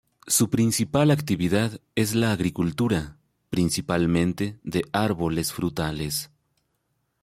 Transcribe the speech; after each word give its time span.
Su 0.25 0.49
principal 0.49 1.11
actividad 1.11 1.79
es 1.93 2.15
la 2.15 2.31
agricultura, 2.31 3.19
principalmente 3.51 4.59
de 4.63 4.81
árboles 4.93 5.53
frutales. 5.53 6.31